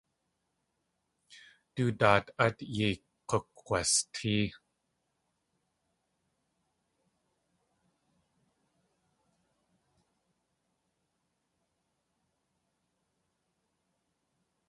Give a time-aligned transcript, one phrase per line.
[1.75, 2.95] Du daat át yei
[3.29, 4.47] k̲ukg̲wastée.